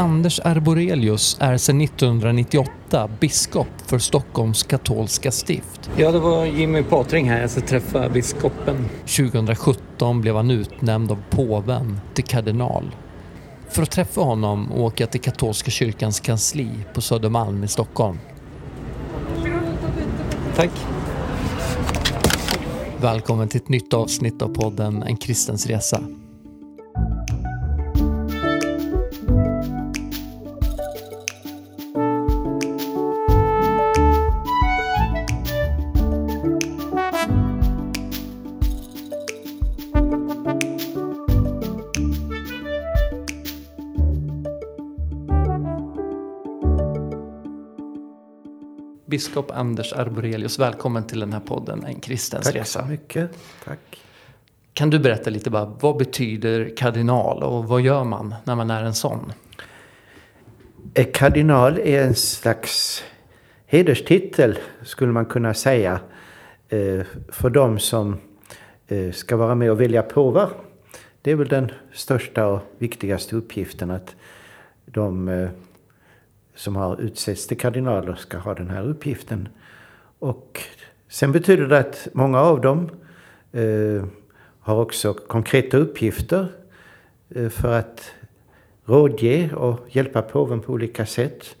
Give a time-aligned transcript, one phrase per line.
[0.00, 5.90] Anders Arborelius är sedan 1998 biskop för Stockholms katolska stift.
[5.96, 7.40] Ja, det var Jimmy Patring här.
[7.40, 8.88] Jag ska träffa biskopen.
[9.00, 12.94] 2017 blev han utnämnd av påven till kardinal.
[13.68, 18.18] För att träffa honom åker jag till katolska kyrkans kansli på Södermalm i Stockholm.
[20.56, 20.70] Tack.
[23.00, 26.00] Välkommen till ett nytt avsnitt av podden En kristens resa.
[49.10, 52.82] Biskop Anders Arborelius, välkommen till den här podden En kristens Tack resa.
[52.82, 53.30] så mycket.
[53.64, 54.02] Tack.
[54.74, 58.84] Kan du berätta lite bara, vad betyder kardinal och vad gör man när man är
[58.84, 59.32] en sån?
[60.94, 63.04] Eh, Kardinal är en slags
[63.66, 66.00] hederstitel, skulle man kunna säga,
[66.68, 68.16] eh, för de som
[68.88, 70.50] eh, ska vara med och välja påvar.
[71.22, 74.16] Det är väl den största och viktigaste uppgiften att
[74.86, 75.28] de
[76.60, 79.48] som har utsetts till kardinaler ska ha den här uppgiften.
[80.18, 80.62] Och
[81.08, 82.90] sen betyder det att många av dem
[83.52, 84.04] eh,
[84.60, 86.48] har också konkreta uppgifter
[87.28, 88.10] eh, för att
[88.84, 91.56] rådge och hjälpa påven på olika sätt.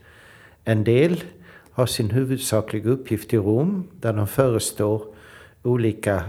[0.64, 1.24] En del
[1.72, 5.02] har sin huvudsakliga uppgift i Rom där de förestår
[5.62, 6.22] olika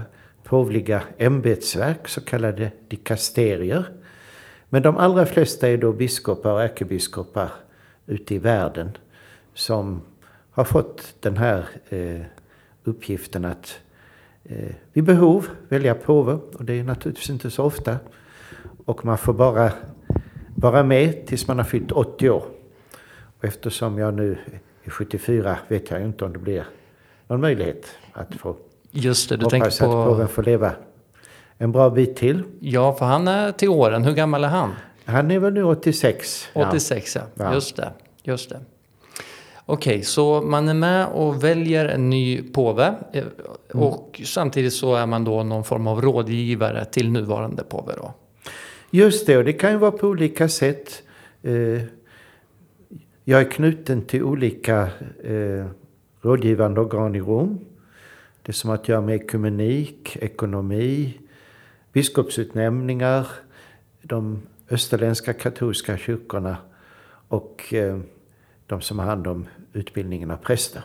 [0.44, 3.86] påvliga ämbetsverk, så kallade dikasterier.
[4.69, 7.52] Men de allra flesta är då biskopar och ärkebiskopar
[8.05, 8.97] ute i världen
[9.53, 10.02] som
[10.52, 12.21] har fått den här eh,
[12.83, 13.80] uppgiften att
[14.43, 16.33] eh, vid behov välja påve.
[16.53, 17.97] Och det är naturligtvis inte så ofta.
[18.85, 19.71] Och man får bara
[20.55, 22.43] vara med tills man har fyllt 80 år.
[23.38, 24.38] Och eftersom jag nu
[24.83, 26.65] är 74 vet jag inte om det blir
[27.27, 28.55] någon möjlighet att få
[28.92, 30.05] Just det, du hoppas tänker att på...
[30.05, 30.71] påven får leva
[31.58, 32.43] en bra bit till.
[32.59, 34.03] Ja, för han är till åren.
[34.03, 34.70] Hur gammal är han?
[35.06, 36.48] Han är väl nu 86.
[36.54, 37.22] 86, ja.
[37.36, 37.54] Ja.
[37.54, 37.92] Just det.
[38.23, 38.60] Just det.
[39.66, 42.94] Okej, så man är med och väljer en ny påve.
[43.14, 43.23] eh,
[43.73, 48.14] Och samtidigt så är man då någon form av rådgivare till nuvarande påve då.
[48.89, 51.04] Just det, och det kan ju vara på olika sätt.
[51.44, 51.82] Eh,
[53.23, 54.82] Jag är knuten till olika
[55.23, 55.66] eh,
[56.22, 57.60] rådgivande organ i Rom.
[58.42, 61.20] Det som har att göra med ekumenik, ekonomi,
[61.94, 63.28] biskopsutnämningar,
[64.02, 66.58] de österländska katolska kyrkorna
[67.27, 67.99] och eh,
[68.67, 70.82] de som har hand om utbildningen av präster.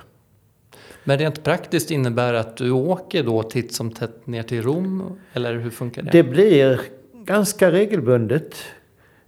[1.05, 5.19] Men rent praktiskt innebär att du åker då titt som tätt ner till Rom?
[5.33, 6.11] Eller hur funkar det?
[6.11, 6.81] Det blir
[7.13, 8.55] ganska regelbundet.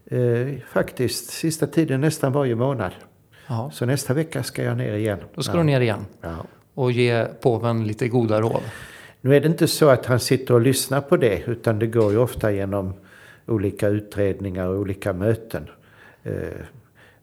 [0.07, 2.93] Eh, faktiskt, sista tiden nästan varje månad.
[3.47, 5.19] Ja, Så nästa vecka ska jag ner igen.
[5.35, 5.59] då ska Ja.
[5.59, 6.37] du ner igen Ja.
[6.75, 8.63] och ge påven lite goda råd.
[9.21, 12.13] Nu är det inte så att han sitter och lyssnar på det, utan det går
[12.13, 12.95] ju ofta genom
[13.49, 15.67] olika utredningar och olika möten.
[16.23, 16.33] Eh,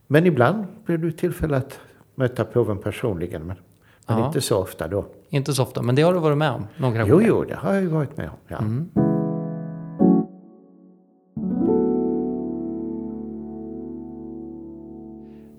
[0.08, 1.80] Men ibland blir det tillfälle att
[2.16, 3.58] möta påven personligen, men,
[4.08, 4.28] men Ja.
[4.28, 5.06] inte så ofta då.
[5.30, 7.28] Inte så ofta, men det har du varit med om några Jo, gånger.
[7.28, 8.36] jo, det har jag ju varit med om.
[8.48, 8.58] Ja.
[8.58, 8.90] Mm.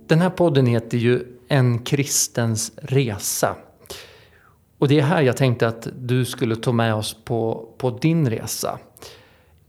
[0.09, 3.57] Den här podden heter ju En kristens resa.
[4.79, 8.31] Och det är här jag tänkte att du skulle ta med oss på, på din
[8.31, 8.79] resa.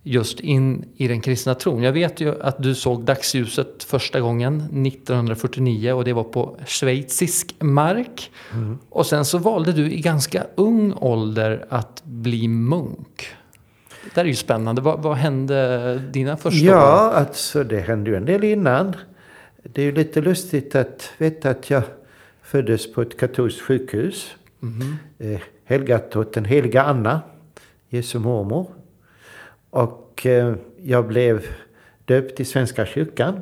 [0.10, 1.84] Just in i den kristna tron.
[1.84, 7.56] Jag vet ju att du såg dagsljuset första gången 1949 och det var på schweizisk
[7.60, 8.32] mark.
[8.90, 13.28] Och sen så valde du i ganska ung ålder att bli munk.
[14.04, 14.82] Det där är ju spännande.
[14.82, 16.76] Vad, vad hände dina första år?
[16.76, 18.96] Ja, alltså det hände ju en del innan.
[19.64, 21.84] Det är ju lite lustigt att veta att jag
[22.42, 24.36] föddes på ett katolskt sjukhus.
[25.20, 27.22] Eh, helgat åt den heliga Anna,
[27.90, 28.68] Jesu mormor.
[29.78, 31.46] Och eh, jag blev
[32.06, 33.42] döpt i Svenska kyrkan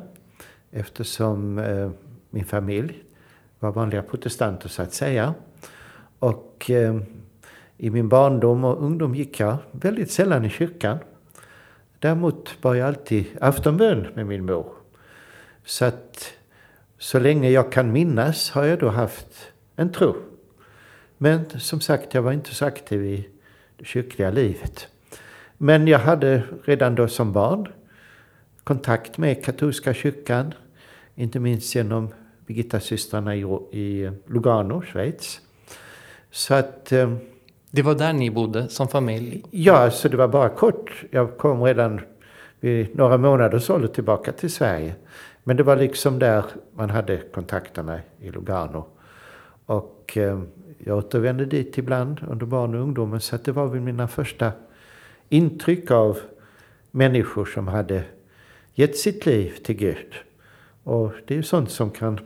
[0.70, 1.90] eftersom eh,
[2.30, 3.04] min familj
[3.58, 5.34] var vanliga protestanter så att säga.
[6.18, 6.96] Och eh,
[7.76, 10.98] i min barndom och ungdom gick jag väldigt sällan i kyrkan.
[11.98, 14.72] Däremot bar jag alltid aftonbön med min mor.
[15.64, 16.32] Så att
[16.98, 20.16] så länge jag kan minnas har jag då haft en tro.
[21.18, 23.28] Men som sagt, jag var inte så aktiv i
[23.76, 24.88] det kyrkliga livet.
[25.58, 27.68] Men jag hade redan då som barn
[28.64, 30.54] kontakt med katolska kyrkan.
[31.14, 32.08] Inte minst genom
[32.46, 33.40] Birgitta-systrarna i,
[33.72, 35.40] i Lugano, Schweiz.
[36.30, 36.92] Så att...
[36.92, 37.16] Eh,
[37.70, 39.42] Det var där ni bodde som familj?
[39.50, 41.04] Ja, så det var bara kort.
[41.10, 42.00] Jag kom redan
[42.60, 44.94] vid några månaders ålder tillbaka till Sverige.
[45.44, 46.44] Men det var liksom där
[46.76, 48.84] man hade kontakterna i Lugano.
[49.66, 50.40] Och eh,
[50.78, 54.52] jag återvände dit ibland under barn och ungdomen så det var väl mina första
[55.28, 56.18] intryck av
[56.90, 58.04] människor som hade
[58.74, 60.14] gett sitt liv till Gud.
[60.82, 62.20] Och det är ju sånt som kan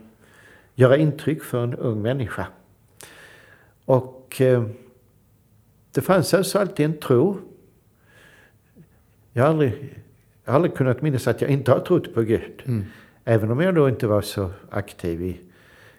[0.75, 2.47] göra intryck för en ung människa.
[3.85, 4.63] Och eh,
[5.91, 7.37] det fanns alltså alltid en tro.
[9.33, 10.03] Jag har aldrig,
[10.43, 12.63] jag har aldrig kunnat minnas att jag inte har trott på Gud.
[12.65, 12.85] Mm.
[13.25, 15.41] Även om jag då inte var så aktiv i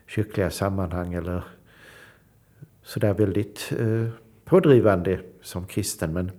[0.07, 1.45] kyrkliga sammanhang eller
[2.83, 4.09] sådär väldigt eh,
[4.45, 6.13] pådrivande som kristen.
[6.13, 6.31] Men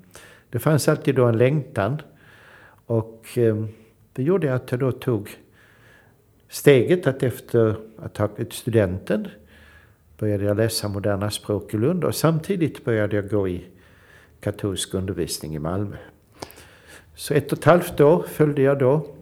[0.53, 2.01] det fanns alltid då en längtan.
[2.85, 3.65] Och eh,
[4.13, 5.37] det gjorde att jag då tog
[6.49, 7.77] steget att efter att
[8.17, 9.27] ha tagit studenten
[10.17, 13.65] började jag läsa moderna språk i Lund och samtidigt började jag gå i
[14.39, 15.97] katolsk undervisning i Malmö.
[17.15, 19.15] Så ett och ett halvt år följde jag då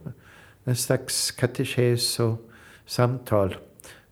[0.64, 2.52] en slags katekes och
[2.86, 3.56] samtal.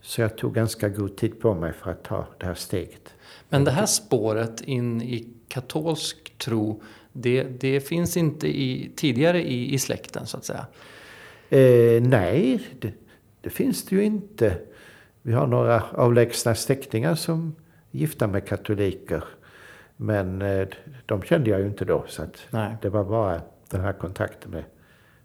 [0.01, 3.13] Så jag tog ganska god tid på mig för att ta det här steget.
[3.50, 6.81] Men det här spåret in i katolsk tro,
[7.13, 10.65] det, det finns inte i, tidigare i, i släkten så att säga?
[11.50, 12.94] Eh, nej, det,
[13.41, 14.57] det, finns det ju inte.
[15.21, 17.56] Vi har några avlägsna släktingar som
[17.91, 19.23] är gifta med katoliker.
[19.97, 20.67] Men eh,
[21.06, 22.06] de kände jag ju inte då.
[22.07, 22.25] Så
[22.81, 24.63] det var bara den här kontakten med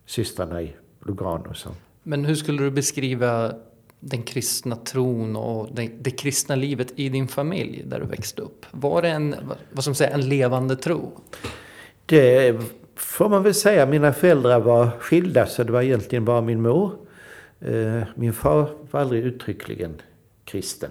[0.07, 0.77] systrarna i
[1.07, 1.55] Lugano.
[1.55, 1.73] Som.
[2.03, 3.55] Men hur skulle du beskriva
[4.01, 8.67] den kristna tron och det, det, kristna livet i din familj där du växte upp?
[8.71, 9.37] Var det en,
[9.73, 11.21] vad som säger, en levande tro?
[12.07, 12.57] Det
[12.95, 13.87] får man väl säga.
[13.87, 16.93] Mina föräldrar var skilda så det var egentligen bara min mor.
[17.61, 20.01] Eh, min far var aldrig uttryckligen
[20.45, 20.91] kristen.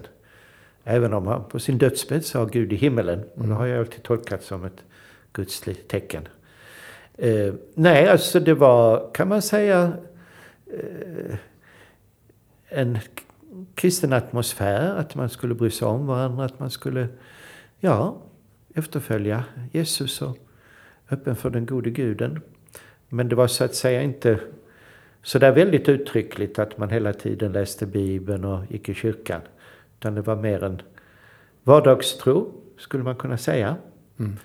[0.84, 3.24] Även om han på sin dödsbädd sa Gud i himmelen.
[3.34, 4.84] Och det har jag alltid tolkat som ett
[5.32, 6.28] gudsligt tecken.
[7.18, 9.92] Eh, nej, alltså det var, kan man säga,
[10.66, 11.36] eh,
[12.68, 12.98] en
[13.74, 14.96] kristen atmosfär.
[14.96, 16.44] Att man skulle bry sig om varandra.
[16.44, 17.08] Att man skulle,
[17.80, 18.16] ja,
[18.74, 20.38] efterfölja Jesus och
[21.10, 22.40] öppen för den gode guden.
[23.08, 24.40] Men det var så att säga inte
[25.22, 29.40] så där väldigt uttryckligt att man hela tiden läste Bibeln och gick i kyrkan.
[29.98, 30.82] Utan det var mer en
[31.62, 33.76] vardagstro, skulle man kunna säga.
[34.18, 34.36] Mm.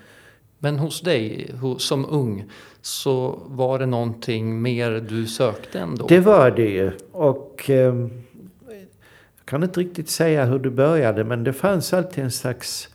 [0.60, 2.46] Men hos dig som ung
[2.82, 6.08] så var det någonting mer du sökte ändå?
[6.08, 6.92] Det var det ju.
[7.12, 7.96] Och eh,
[9.38, 12.90] jag kan inte riktigt säga hur det började men det fanns alltid en slags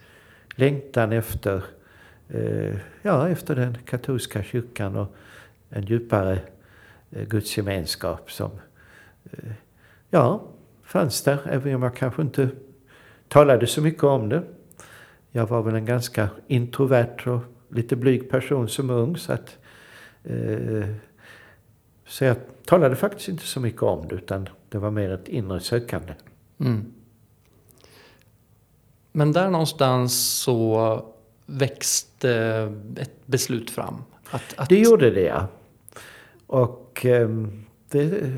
[0.54, 1.64] längtan efter,
[2.28, 5.14] eh, ja, efter den katolska kyrkan och
[5.70, 6.38] en djupare
[7.10, 8.50] eh, gudsgemenskap som
[9.24, 9.52] eh,
[10.10, 10.42] ja,
[10.82, 11.38] fanns där.
[11.44, 12.48] Även om jag kanske inte
[13.28, 14.42] talade så mycket om det.
[15.30, 19.16] Jag var väl en ganska introvert och lite blyg person som ung.
[19.16, 19.58] Så, att,
[20.24, 20.86] eh,
[22.06, 25.60] så jag talade faktiskt inte så mycket om det utan det var mer ett inre
[25.60, 26.14] sökande.
[26.58, 26.92] Mm.
[29.12, 31.13] Men där någonstans så
[31.46, 32.32] växte
[32.96, 34.02] ett beslut fram?
[34.30, 34.68] Att, att...
[34.68, 35.46] Det gjorde det ja.
[36.46, 37.28] Och eh,
[37.90, 38.32] det,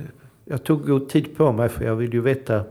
[0.44, 2.64] jag tog god tid på mig för jag ville ju veta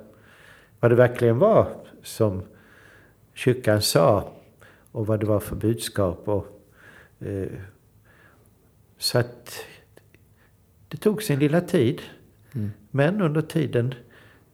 [0.80, 1.68] vad det verkligen var
[2.04, 2.44] som
[3.34, 4.32] kyrkan sa
[4.92, 6.28] och vad det var för budskap.
[6.28, 6.56] Och
[7.20, 7.60] Eh,
[8.98, 9.66] så att
[10.88, 12.02] det tog sin lilla tid.
[12.56, 12.72] Mm.
[12.92, 13.94] Men under tiden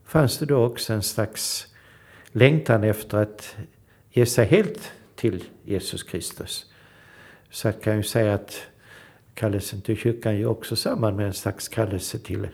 [0.05, 1.67] fanns det då också en slags
[2.31, 3.55] längtan efter att
[4.09, 4.91] ge sig helt
[5.21, 6.65] till Jesus Kristus.
[7.49, 8.61] Så jag kan ju säga att
[9.33, 12.47] kallelsen till kyrkan är också samman med en slags kallelse till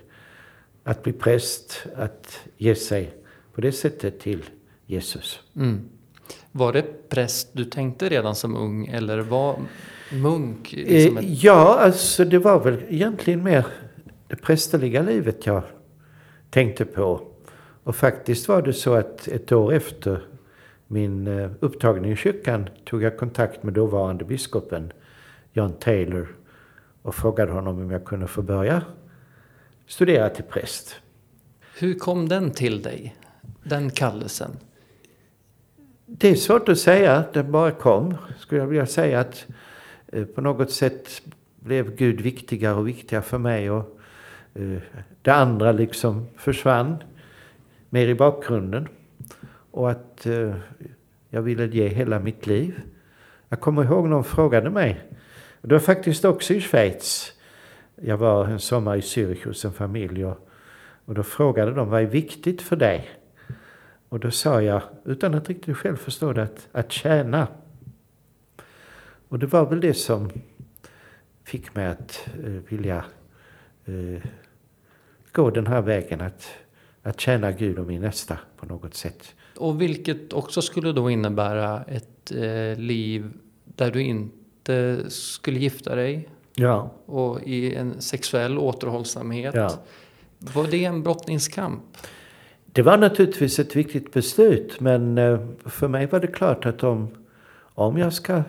[0.83, 3.13] att bli präst, att ge sig
[3.53, 4.43] på det sättet till
[4.85, 5.39] Jesus.
[5.55, 5.89] Mm.
[6.51, 9.59] Var det präst du tänkte redan som ung eller var
[10.13, 10.71] munk?
[10.71, 11.43] Liksom ett...
[11.43, 13.65] Ja, alltså det var väl egentligen mer
[14.27, 15.63] det prästerliga livet jag
[16.49, 17.21] tänkte på.
[17.83, 20.36] Och faktiskt var det så att ett år efter
[20.87, 24.93] min eh, upptagning i kyrkan tog jag kontakt med dåvarande biskopen
[25.53, 26.27] John Taylor
[27.01, 28.81] och frågade honom om jag kunde få börja
[29.87, 30.95] studera till präst.
[31.79, 33.15] Hur kom den till dig,
[33.63, 34.51] den kallelsen?
[36.05, 38.17] Det är svårt att säga, den bara kom.
[38.39, 39.47] Skulle jag vilja säga att
[40.07, 41.21] Eh, på något sätt
[41.59, 43.71] blev Gud viktigare och viktigare för mig.
[43.71, 43.99] Och
[44.53, 44.77] eh,
[45.21, 47.03] det andra liksom försvann
[47.89, 48.87] mer i bakgrunden.
[49.77, 50.55] Och att eh,
[51.29, 52.81] jag ville ge hela mitt liv.
[53.49, 55.01] Jag kommer ihåg någon frågade mig.
[55.61, 57.33] Det var faktiskt också i Schweiz.
[57.95, 60.25] Jag var en sommar i Zürich hos en familj.
[60.25, 60.49] Och,
[61.05, 63.09] och då frågade de vad är viktigt för dig?
[64.09, 67.47] Och då sa jag, utan att riktigt själv förstå det, att, att tjäna.
[69.27, 70.31] Och det var väl det som
[71.43, 73.05] fick mig att eh, vilja
[73.85, 74.23] eh,
[75.31, 76.49] gå den här vägen att,
[77.03, 79.33] att tjäna Gud och min nästa på något sätt.
[79.57, 83.31] Och vilket också skulle då innebära ett eh, liv
[83.65, 89.55] där du inte skulle gifta dig Ja, och i en sexuell återhållsamhet.
[89.55, 89.79] ja.
[90.39, 91.83] Var det en brottningskamp?
[92.65, 97.07] Det var naturligtvis ett viktigt beslut men eh, för mig var det klart att om,
[97.59, 98.43] om jag ska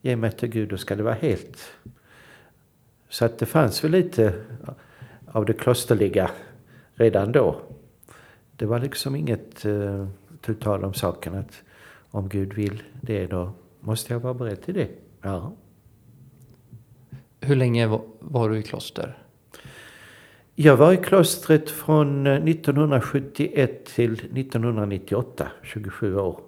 [0.00, 1.58] ge mig till Gud då ska det vara helt.
[3.08, 4.34] Så att det fanns väl lite
[5.32, 6.30] av det klosterliga
[6.94, 7.56] redan då.
[8.56, 10.06] Det var liksom inget uh,
[10.46, 11.62] tu tal om saken att
[12.10, 14.88] om Gud vill det då måste jag vara beredd till det.
[15.22, 15.52] Ja.
[17.40, 19.18] Hur länge var, var du i kloster?
[20.54, 26.40] Jag var i klostret från eh, 1971 till 1998, 27 år.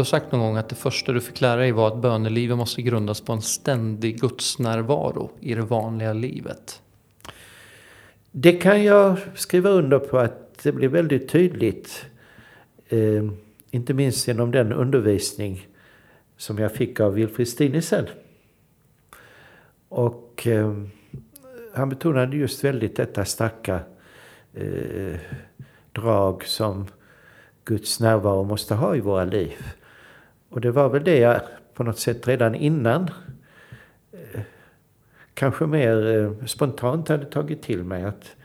[0.00, 2.56] Du har sagt någon gång att det första du fick lära dig var att bönelivet
[2.56, 6.82] måste grundas på en ständig gudsnärvaro i det vanliga livet.
[8.30, 12.06] Det kan jag skriva under på att det blir väldigt tydligt.
[12.88, 13.30] Eh,
[13.70, 15.66] inte minst genom den undervisning
[16.36, 18.06] som jag fick av Wilfrid Stinesen.
[19.88, 20.74] Och eh,
[21.74, 23.80] han betonade just väldigt detta starka
[24.54, 25.20] eh,
[25.92, 26.86] drag som
[27.64, 29.56] Guds närvaro måste ha i våra liv.
[30.50, 31.40] Och det var väl det jag
[31.74, 33.10] på något sätt redan innan
[34.12, 34.40] eh,
[35.34, 38.36] kanske mer eh, spontant hade tagit till mig att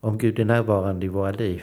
[0.00, 1.62] om Gud är närvarande i våra liv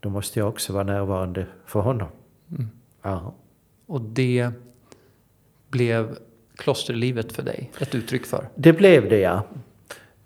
[0.00, 2.08] då måste jag också vara närvarande för honom.
[2.50, 2.68] Mm.
[3.02, 3.34] Ja.
[3.86, 4.50] Och det
[5.68, 6.16] blev
[6.56, 8.48] klosterlivet för dig ett uttryck för.
[8.54, 9.42] Det blev det ja.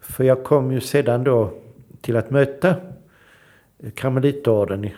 [0.00, 1.54] För jag kom ju sedan då
[2.00, 2.76] till att möta
[3.94, 4.88] Karmelitorden.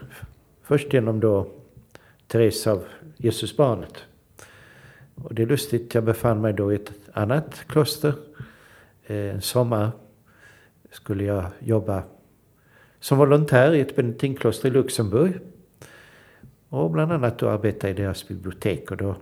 [0.63, 1.51] Först genom då
[2.27, 2.85] Therese av
[3.17, 3.95] Jesusbarnet.
[5.15, 8.15] Och det är lustigt, jag befann mig då i ett annat kloster.
[9.07, 9.91] Eh, en sommar
[10.91, 12.03] skulle jag jobba
[13.01, 15.41] som volontär i ett benediktinkloster i Luxemburg.
[16.69, 18.91] Och bland annat då arbeta i deras bibliotek.
[18.91, 19.17] Och då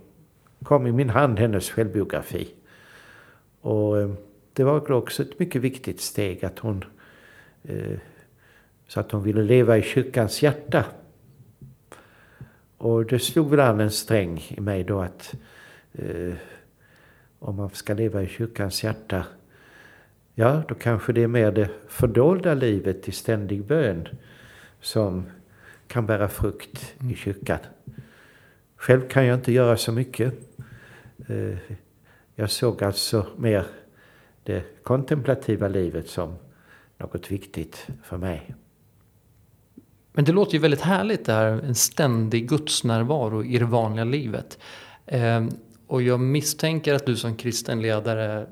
[0.63, 2.55] kom i min hand hennes självbiografi.
[3.61, 4.11] Och eh,
[4.53, 6.85] det var också ett mycket viktigt steg att hon
[7.63, 7.99] eh,
[8.89, 10.85] så att hon ville leva i kyrkans hjärta.
[12.85, 15.35] Och det slog väl an en sträng i mig då att
[15.93, 16.35] eh,
[17.38, 19.26] om man ska leva i kyrkans hjärta,
[20.35, 24.09] ja då kanske det är mer det fördolda livet i ständig bön
[24.81, 25.25] som
[25.87, 27.59] kan bära frukt i kyrkan.
[28.76, 30.35] Själv kan jag inte göra så mycket.
[31.29, 31.59] Eh,
[32.35, 33.64] jag såg alltså mer
[34.43, 36.35] det kontemplativa livet som
[36.99, 38.55] något viktigt för mig.
[40.16, 44.59] Men det låter ju väldigt härligt det här, en ständig gudsnärvaro i det vanliga livet.
[45.06, 45.44] Eh,
[45.87, 48.47] och jag misstänker att du som kristen ledare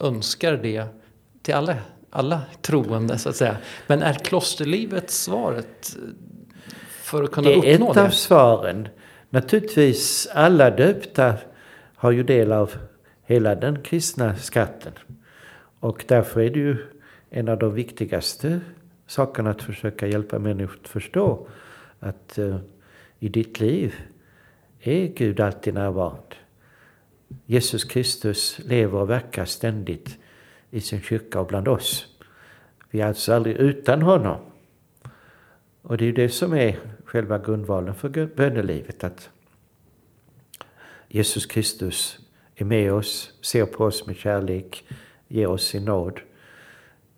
[0.00, 0.86] önskar det
[1.42, 1.76] till alla,
[2.10, 3.56] alla troende så att säga.
[3.86, 5.96] Men är klosterlivet svaret
[6.88, 8.02] för att kunna Det är uppnå ett det?
[8.02, 8.88] av svaren.
[9.30, 11.34] Naturligtvis, alla döpta
[11.94, 12.72] har ju del av
[13.24, 14.92] hela den kristna skatten.
[15.80, 16.76] Och därför är det ju
[17.30, 18.60] en av de viktigaste
[19.14, 21.48] sakerna att försöka hjälpa människor att förstå
[22.00, 22.56] att eh,
[23.18, 23.94] i ditt liv
[24.80, 26.36] är Gud alltid närvarande.
[27.46, 30.18] Jesus Kristus lever och verkar ständigt
[30.70, 32.06] i sin kyrka och bland oss.
[32.90, 34.38] Vi är alltså aldrig utan honom.
[35.82, 39.04] Och det är ju det som är själva grundvalen för bönelivet.
[39.04, 39.30] Att
[41.08, 42.18] Jesus Kristus
[42.54, 44.84] är med oss, ser på oss med kärlek,
[45.28, 46.20] ger oss sin nåd.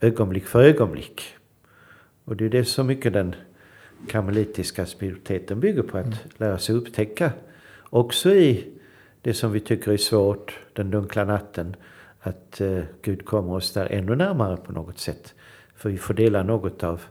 [0.00, 1.36] Ögonblick för ögonblick.
[2.26, 3.34] Och det är det som mycket den
[4.08, 5.98] karmelitiska spiritualiteten bygger på.
[5.98, 7.32] Att lära sig upptäcka.
[7.90, 8.72] Också i
[9.22, 11.76] det som vi tycker är svårt, den dunkla natten.
[12.20, 15.34] Att eh, Gud kommer oss där ännu närmare på något sätt.
[15.74, 17.02] För vi får dela något av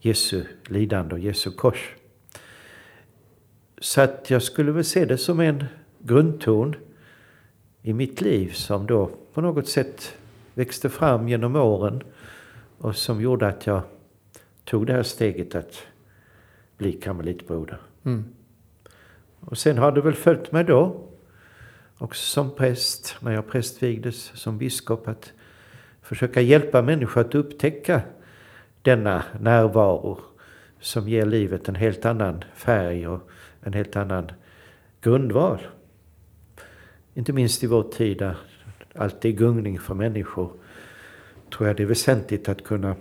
[0.00, 1.94] Jesu lidande och Jesu kors.
[3.78, 5.64] Så att jag skulle väl se det som en
[5.98, 6.74] grundton
[7.82, 10.16] i mitt liv som då på något sätt
[10.54, 12.02] växte fram genom åren
[12.78, 13.82] och som gjorde att jag
[14.66, 15.86] tog det här steget att
[16.76, 17.78] bli karmelitbroder.
[18.04, 18.24] Mm.
[19.40, 21.08] Och sen har det väl följt mig då,
[21.98, 25.32] också som präst, när jag prästvigdes som biskop, att
[26.02, 28.00] försöka hjälpa människor att upptäcka
[28.82, 30.18] denna närvaro
[30.80, 33.30] som ger livet en helt annan färg och
[33.60, 34.32] en helt annan
[35.00, 35.66] grundval.
[37.14, 38.36] Inte minst i vår tid där
[38.94, 40.52] allt är gungning för människor
[41.50, 42.96] tror jag det är väsentligt att kunna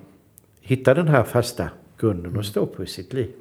[0.65, 1.69] hitta den här fasta
[1.99, 3.31] grunden att stå på i sitt liv.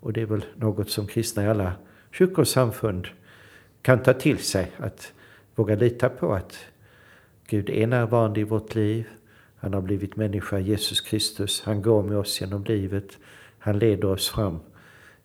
[0.00, 1.72] Och det är väl något som kristna i alla
[2.10, 3.08] kyrkor och samfund
[3.82, 4.72] kan ta till sig.
[4.76, 5.12] Att
[5.54, 6.58] våga lita på att
[7.46, 9.06] Gud är närvarande i vårt liv.
[9.56, 11.62] Han har blivit människa, Jesus Kristus.
[11.64, 13.18] Han går med oss genom livet.
[13.58, 14.58] Han leder oss fram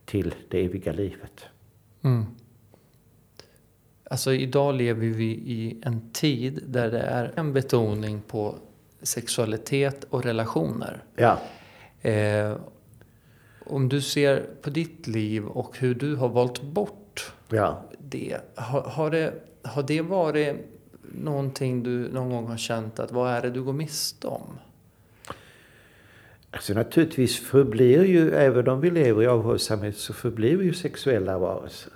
[0.06, 1.46] till det eviga livet.
[2.01, 2.25] Mm.
[4.03, 8.56] Alltså idag lever vi i en tid där det är en betoning på
[9.03, 11.03] sexualitet och relationer.
[11.15, 11.39] Ja.
[12.10, 12.55] Eh,
[13.65, 17.84] om du ser på ditt liv och hur du har valt bort Ja.
[18.00, 18.38] det.
[18.55, 19.34] Har, har det.
[19.63, 20.55] har det varit
[21.15, 24.60] någonting du någon gång har känt att vad är det du går miste om?
[26.51, 31.38] Alltså naturligtvis förblir ju, även om vi lever i avhållsamhet, så förblir vi ju sexuella
[31.39, 31.93] varelser.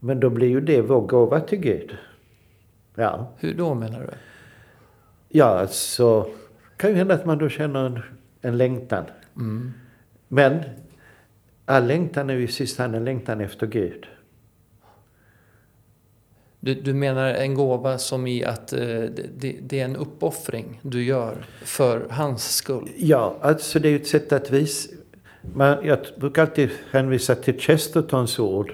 [0.00, 1.96] Men då blir ju det vår gåva till Gud.
[2.94, 3.32] Ja.
[3.38, 4.10] Hur då menar du?
[5.36, 6.28] Ja, alltså
[6.76, 8.00] kan ju hända att man då känner en,
[8.40, 9.04] en längtan.
[9.36, 9.72] Mm.
[10.28, 10.62] Men
[11.64, 14.06] all längtan är ju i sista hand en längtan efter Gud.
[16.60, 18.78] Du, du menar en gåva som i att eh,
[19.38, 22.88] det, det är en uppoffring du gör för hans skull?
[22.96, 24.90] Ja, alltså det är ju ett sätt att visa...
[25.54, 28.72] Man, jag brukar alltid hänvisa till Chestertons ord.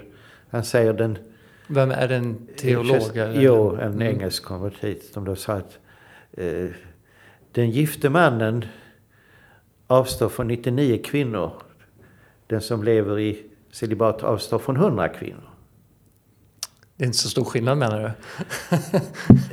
[0.51, 1.19] Han säger den...
[1.67, 3.17] Vem är en teolog?
[3.17, 3.41] eller?
[3.41, 4.03] Jo, en Mm.
[4.03, 5.15] engelsk konvertit.
[5.15, 5.79] De då sa att
[7.53, 8.65] den gifte mannen
[9.87, 11.53] avstår från 99 kvinnor.
[12.47, 15.51] Den som lever i celibat avstår från 100 kvinnor.
[16.97, 18.11] Det är inte så stor skillnad menar du?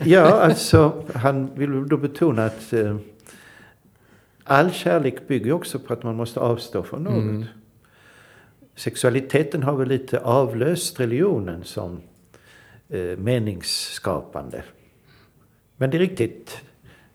[0.10, 2.98] Ja, alltså han vill då betona att eh,
[4.44, 7.14] all kärlek bygger också på att man måste avstå från något.
[7.14, 7.46] Mm.
[8.76, 12.02] Sexualiteten har väl lite avlöst religionen som
[12.90, 14.64] eh, meningsskapande.
[15.78, 16.58] Men det är riktigt,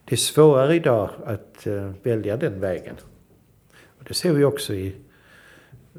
[0.05, 2.97] det är svårare idag att eh, välja den vägen.
[3.99, 4.95] Och det ser vi också i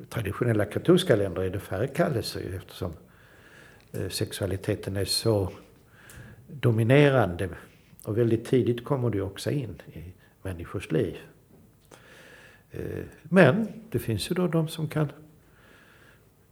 [0.09, 2.93] traditionella katolska länder är det färre kallelser eftersom
[3.91, 5.51] eh, sexualiteten är så
[6.47, 7.49] dominerande.
[8.05, 11.17] Och väldigt tidigt kommer det också in i människors liv.
[12.71, 15.11] Eh, men det finns ju då de som kan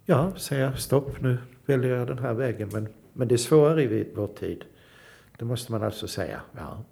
[0.06, 2.70] ja, säga stopp, nu väljer jag den här vägen.
[2.74, 4.66] Men, men det är svårare i vår tid.
[5.38, 6.42] Det måste man alltså säga.
[6.58, 6.84] Ja.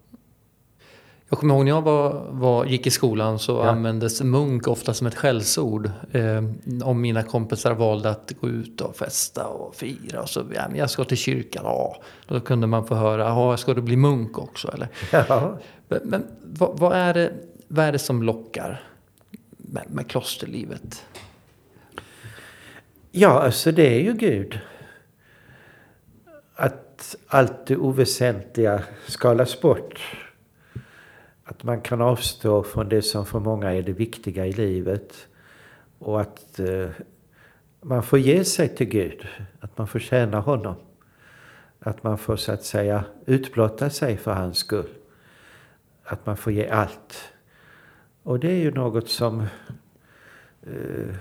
[1.29, 3.69] Jag kommer ihåg när jag var, var, gick i skolan så Ja.
[3.69, 5.91] användes munk ofta som ett skällsord.
[6.11, 6.43] Eh,
[6.83, 10.21] om mina kompisar valde att gå ut och festa och fira.
[10.21, 11.61] Och så, ja, men jag ska till kyrkan.
[11.65, 12.01] Ja.
[12.27, 14.71] Då kunde man få höra, ja, ska du bli munk också?
[14.73, 14.87] Eller?
[15.11, 15.57] Ja.
[15.87, 17.33] Men, men vad, vad, är det,
[17.67, 18.83] vad är det som lockar
[19.57, 21.05] med, med klosterlivet?
[23.11, 24.59] ja, alltså det är ju Gud.
[26.55, 29.99] Att allt det oväsentliga skalas bort.
[31.49, 35.27] Att man kan avstå från det som för många är det viktiga i livet.
[35.99, 36.89] Och att eh,
[37.81, 39.27] man får ge sig till Gud.
[39.59, 40.75] Att man får tjäna honom.
[41.79, 44.89] Att man får så att säga utblotta sig för hans skull.
[46.03, 47.33] Att man får ge allt.
[48.23, 49.39] Och det är ju något som
[50.61, 51.15] eh,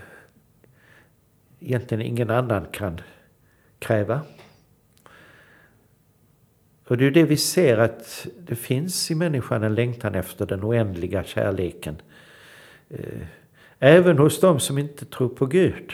[1.61, 3.01] egentligen ingen annan kan
[3.79, 4.21] kräva.
[6.89, 10.65] Och det är det vi ser att det finns i människan en längtan efter den
[10.65, 11.97] oändliga kärleken.
[12.89, 12.99] Eh,
[13.79, 15.93] Även hos de som inte tror på Gud.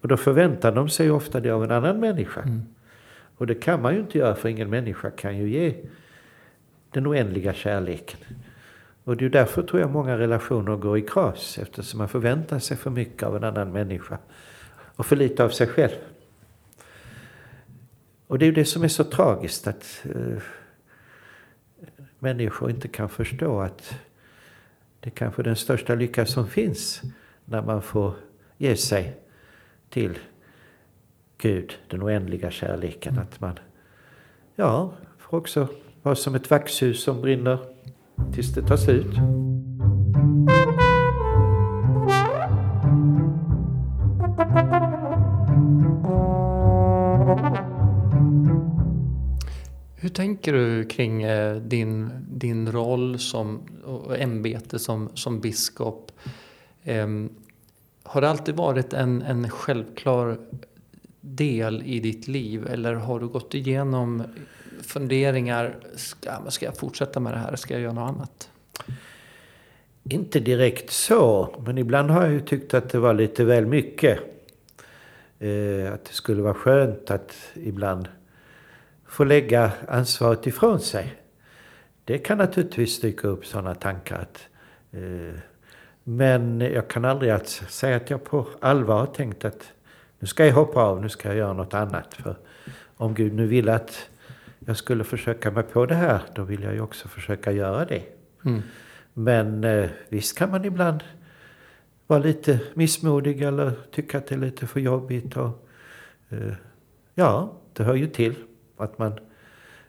[0.00, 2.42] Och då förväntar de sig ofta det av en annan människa.
[2.42, 2.62] Mm.
[3.36, 5.74] Och det kan man ju inte göra för ingen människa kan ju ge
[6.90, 8.20] den oändliga kärleken.
[9.04, 12.76] Och det är därför tror jag många relationer går i kras eftersom man förväntar sig
[12.76, 14.18] för mycket av en annan människa
[14.96, 15.96] och för lite av sig själv.
[18.30, 20.42] Och det är ju det som är så tragiskt att eh,
[22.18, 23.94] människor inte kan förstå att
[25.00, 27.02] det är kanske den största lycka som finns
[27.44, 28.14] när man får
[28.58, 29.16] ge sig
[29.88, 30.18] till
[31.38, 33.18] Gud, den oändliga kärleken.
[33.18, 33.58] Att man,
[34.56, 35.68] ja, får också
[36.02, 37.58] vara som ett vaxhus som brinner
[38.34, 39.49] tills det tar slut.
[50.02, 56.12] Hur tänker du kring eh, din, din roll som, och ämbete som, som biskop?
[56.84, 57.30] Um,
[58.02, 60.38] har det alltid varit en, en självklar
[61.20, 64.22] del i ditt liv eller har du gått igenom
[64.82, 68.50] funderingar, ska, ska jag fortsätta med det här, ska jag göra något annat?
[70.04, 74.18] Inte direkt så, men ibland har jag ju tyckt att det var lite väl mycket.
[75.38, 78.08] Eh, att det skulle vara skönt att ibland
[79.10, 81.14] få lägga ansvaret ifrån sig.
[82.04, 84.48] Det kan naturligtvis dyka upp sådana tankar att
[84.92, 85.40] eh,
[86.04, 89.72] Men jag kan aldrig att säga att jag på allvar har tänkt att
[90.18, 92.14] nu ska jag hoppa av, nu ska jag göra något annat.
[92.14, 92.36] För
[92.96, 94.08] om Gud nu vill att
[94.58, 98.02] jag skulle försöka mig på det här, då vill jag ju också försöka göra det.
[98.44, 98.62] Mm.
[99.14, 101.04] Men eh, visst kan man ibland
[102.06, 105.36] vara lite missmodig eller tycka att det är lite för jobbigt.
[105.36, 105.68] Och,
[106.28, 106.54] eh,
[107.14, 108.34] ja, det hör ju till
[108.80, 109.12] att man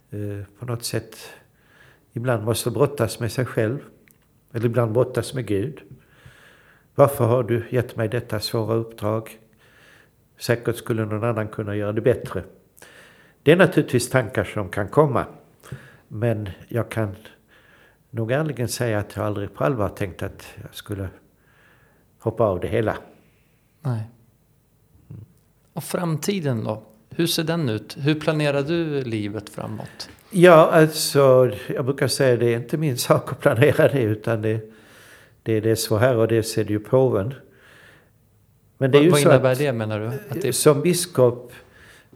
[0.09, 1.17] eh, på något sätt
[2.13, 3.79] ibland måste brottas med sig själv.
[4.53, 5.81] Eller ibland brottas med Gud.
[6.95, 9.39] Varför har du gett mig detta svåra uppdrag?
[10.37, 12.43] Säkert skulle någon annan kunna göra det bättre.
[13.43, 15.25] Det är naturligtvis tankar som kan komma.
[16.07, 17.15] Men jag kan
[18.09, 21.09] nog ärligen säga att jag aldrig på allvar tänkt att jag skulle
[22.19, 22.97] hoppa av det hela.
[23.81, 24.09] Nej.
[25.73, 26.83] Och framtiden då?
[27.15, 27.97] Hur ser den ut?
[27.99, 30.09] Hur planerar du livet framåt?
[30.29, 34.71] Ja, alltså jag brukar säga det är inte min sak att planera det utan det,
[35.43, 37.33] det är dess vår Herre och det ser det ju påven.
[38.77, 40.05] Men det är vad ju vad så innebär att det menar du?
[40.07, 40.51] Att det är...
[40.51, 41.53] som biskop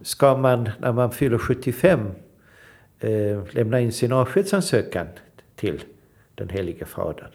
[0.02, 2.00] ska man när man fyller 75
[3.00, 3.10] eh,
[3.50, 5.06] lämna in sin avskedsansökan
[5.56, 5.84] till
[6.34, 7.30] den helige Fadern.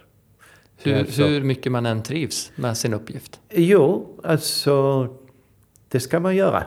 [0.84, 3.40] hur, alltså- hur mycket man än trivs med sin uppgift?
[3.50, 5.08] Jo, alltså
[5.88, 6.64] det ska man göra.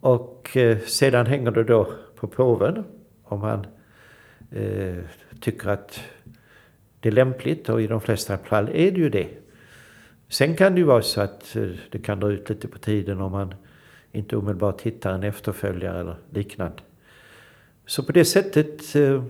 [0.00, 2.84] Och eh, sedan hänger det då på påven
[3.24, 3.66] om han
[4.50, 5.04] eh,
[5.40, 6.00] tycker att
[7.00, 9.28] det är lämpligt och i de flesta fall är det ju det.
[10.28, 13.20] Sen kan det ju vara så att eh, det kan dra ut lite på tiden
[13.20, 13.54] om man
[14.12, 16.82] inte omedelbart hittar en efterföljare eller liknande.
[17.86, 19.24] Så på det sättet eh,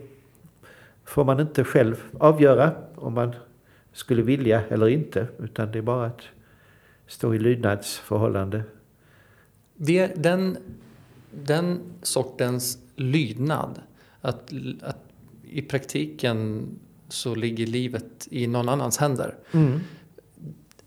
[1.04, 3.35] får man inte själv avgöra om man
[3.92, 5.26] skulle vilja eller inte.
[5.38, 6.22] Utan det är bara att
[7.06, 8.62] stå i lydnadsförhållande.
[9.82, 10.56] Det, den,
[11.30, 13.80] den sortens lydnad,
[14.20, 14.98] att, att
[15.42, 16.68] i praktiken
[17.08, 19.34] så ligger livet i någon annans händer.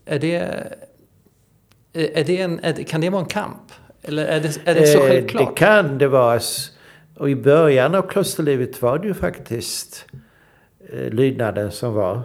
[0.04, 0.34] Är det,
[1.92, 3.72] är det en, är det, kan det vara en kamp?
[4.02, 5.48] Eller är det, är det så Eh, självklart?
[5.48, 6.40] Det kan det vara.
[7.16, 10.06] Och i början av klosterlivet var det ju faktiskt
[10.92, 12.22] eh, lydnaden som var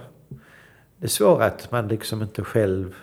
[0.98, 1.46] det svåra.
[1.46, 2.96] Att man liksom inte själv...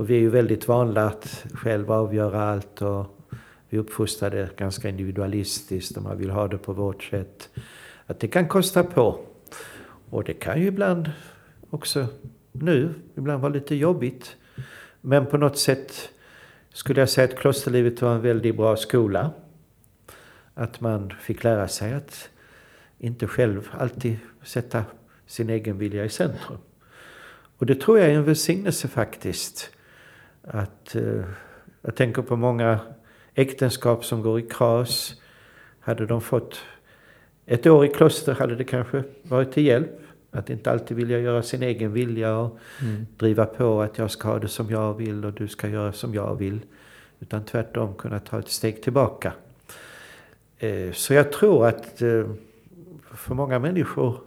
[0.00, 2.82] Och vi är ju väldigt vana att själva avgöra allt.
[2.82, 3.06] Och
[3.68, 7.48] vi är uppfostrade ganska individualistiskt och man vill ha det på vårt sätt.
[8.06, 9.20] Att det kan kosta på.
[10.10, 11.10] Och det kan ju ibland
[11.70, 12.06] också
[12.52, 14.36] nu, ibland vara lite jobbigt.
[15.00, 16.10] Men på något sätt
[16.72, 19.30] skulle jag säga att klosterlivet var en väldigt bra skola.
[20.54, 22.28] Att man fick lära sig att
[22.98, 24.84] inte själv alltid sätta
[25.26, 26.58] sin egen vilja i centrum.
[27.58, 29.70] Och det tror jag är en välsignelse faktiskt.
[30.52, 31.24] Att, eh,
[31.82, 32.78] jag tänker på många
[33.34, 35.20] äktenskap som går i kras.
[35.80, 36.60] Hade de fått
[37.46, 39.90] ett år i kloster hade det kanske varit till hjälp.
[40.30, 43.06] Att inte alltid vilja göra sin egen vilja och Mm.
[43.16, 46.14] driva på att jag ska ha det som jag vill och du ska göra som
[46.14, 46.60] jag vill.
[47.20, 49.32] Utan tvärtom kunna ta ett steg tillbaka.
[50.58, 52.24] Eh, Så jag tror att eh,
[53.14, 54.20] för många människor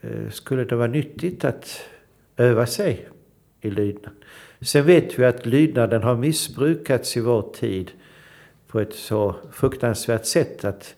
[0.00, 1.80] eh, skulle det vara nyttigt att
[2.36, 3.08] öva sig
[3.60, 4.12] i lydnad.
[4.64, 7.90] Sen vet vi att lydnaden har missbrukats i vår tid
[8.66, 10.94] på ett så fruktansvärt sätt att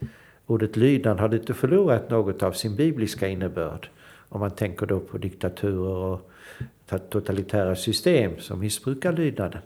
[0.46, 3.88] ordet lydnad har lite förlorat något av sin bibliska innebörd.
[4.28, 6.30] Om man tänker då på diktaturer och
[7.10, 9.62] totalitära system som missbrukar lydnaden.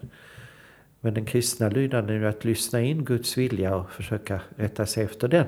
[1.00, 5.04] Men den kristna lydnaden är ju att lyssna in Guds vilja och försöka rätta sig
[5.04, 5.46] efter den.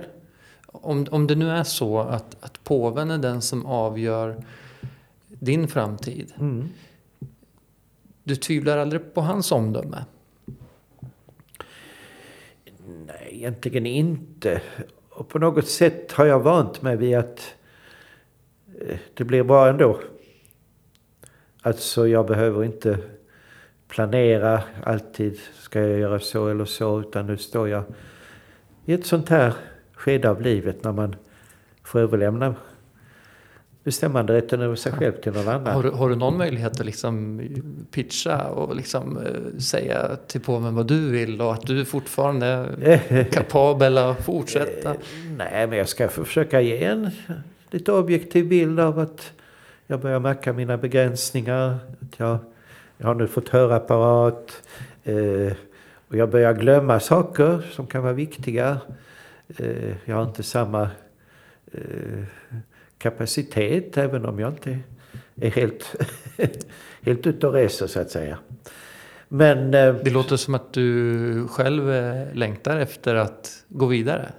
[0.66, 4.36] Om, om det nu är så att, att påven är den som avgör
[5.28, 6.32] din framtid.
[6.40, 6.68] Mm.
[8.24, 10.04] Du tvivlar aldrig på hans omdöme?
[13.06, 14.62] Nej, egentligen inte.
[15.08, 17.54] Och på något sätt har jag vant mig vid att
[18.80, 20.00] eh, det blir bra ändå.
[21.62, 22.98] Alltså jag behöver inte
[23.88, 27.84] planera alltid, ska jag göra så eller så, utan nu står jag
[28.84, 29.54] i ett sånt här
[29.92, 31.16] skede av livet när man
[31.82, 32.54] får överlämna
[33.84, 35.74] bestämmanderätten över sig själv till någon annan.
[35.74, 37.40] Har du, har du någon möjlighet att liksom
[37.90, 42.46] pitcha och liksom eh, säga till påven vad du vill och att du fortfarande
[42.82, 44.90] är kapabel att fortsätta?
[44.90, 44.96] Eh,
[45.36, 47.10] Nej, men jag ska försöka ge en
[47.70, 49.32] lite objektiv bild av att
[49.86, 51.78] jag börjar märka mina begränsningar.
[52.00, 52.38] Att jag,
[52.96, 54.62] jag har nu fått hörapparat.
[55.04, 55.52] Eh,
[56.08, 58.78] och jag börjar glömma saker som kan vara viktiga.
[59.56, 60.90] Eh, jag har inte samma
[61.72, 62.24] eh,
[63.02, 64.78] kapacitet, även om jag inte
[65.40, 65.94] är helt,
[67.02, 68.38] helt ute och reser så att säga.
[69.28, 74.32] Men eh, Det låter som att du själv eh, längtar efter att gå vidare.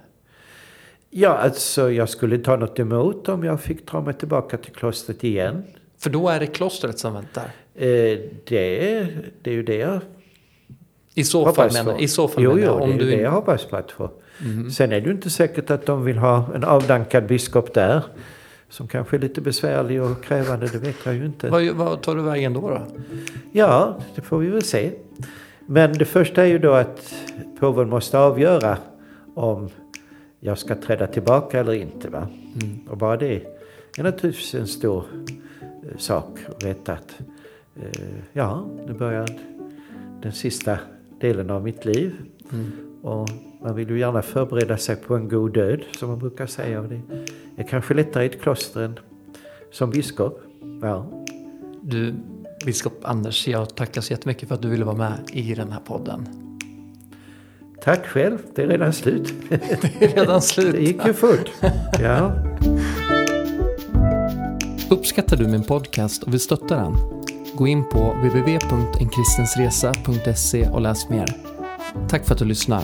[1.10, 4.72] Ja, alltså jag skulle inte ha något emot om jag fick dra mig tillbaka till
[4.72, 5.62] klostret igen.
[5.98, 7.44] För då är det klostret som väntar.
[7.74, 10.00] Eh, det, är, det är ju det jag
[11.14, 12.00] I så fall menar.
[12.00, 14.10] I så fall jo, jo, om det är du det jag hoppas på att få.
[14.38, 14.70] Mhm.
[14.70, 18.02] Sen är det ju inte säkert att de vill ha en avdankad biskop där.
[18.74, 21.50] Som kanske är lite besvärlig och krävande, det vet jag ju inte.
[21.50, 22.60] vad, vad tar du vägen då?
[22.60, 22.86] då?
[23.52, 24.92] Ja, det får vi väl se.
[25.66, 27.14] Men det första är ju då att
[27.60, 28.78] påven måste avgöra
[29.34, 29.68] om
[30.40, 32.08] jag ska träda tillbaka eller inte.
[32.08, 32.28] Va?
[32.62, 32.80] Mm.
[32.88, 33.42] Och bara det
[33.98, 35.04] är naturligtvis en stor
[35.62, 37.16] eh, sak att veta att
[37.76, 39.28] eh, ja, nu börjar
[40.22, 40.78] den sista
[41.20, 42.14] delen av mitt liv.
[42.52, 42.72] Mm.
[43.02, 43.28] Och
[43.62, 46.80] man vill ju gärna förbereda sig på en god död, som man brukar säga.
[46.80, 46.88] Och
[47.56, 48.98] det är kanske lättare i ett kloster än
[49.72, 50.40] som biskop.
[50.82, 51.24] Ja.
[51.82, 52.14] Du,
[52.64, 55.80] biskop Anders, jag tackar så jättemycket för att du ville vara med i den här
[55.80, 56.28] podden.
[57.82, 59.34] Tack själv, det är redan slut.
[59.48, 59.54] Det
[60.00, 60.72] är redan slut.
[60.72, 61.50] Det gick ju fort.
[62.00, 62.32] Ja.
[64.90, 66.96] Uppskattar du min podcast och vill stötta den?
[67.54, 71.26] Gå in på www.enkristensresa.se och läs mer.
[72.08, 72.82] Tack för att du lyssnar.